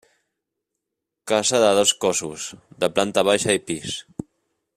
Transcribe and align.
Casa 1.31 1.57
de 1.65 1.69
dos 1.81 1.91
cossos, 2.05 2.41
de 2.81 2.93
planta 2.97 3.27
baixa 3.31 3.59
i 3.61 3.63
pis. 3.71 4.01